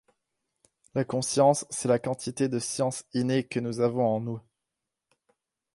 La 0.95 1.05
conscience, 1.05 1.67
c’est 1.69 1.87
la 1.87 1.99
quantité 1.99 2.49
de 2.49 2.57
science 2.57 3.05
innée 3.13 3.43
que 3.47 3.59
nous 3.59 3.81
avons 3.81 4.07
en 4.07 4.19
nous. 4.19 4.41